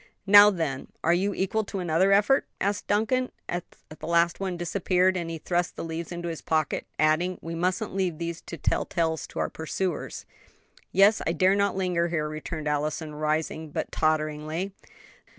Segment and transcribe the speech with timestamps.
[0.25, 5.15] "Now, then, are you equal to another effort?" asked Duncan, as the last one disappeared,
[5.15, 8.83] and he thrust the leaves into his pocket, adding, "We mustn't leave these to tell
[8.83, 10.25] tales to our pursuers."
[10.91, 14.71] "Yes, I dare not linger here," returned Allison, rising but totteringly.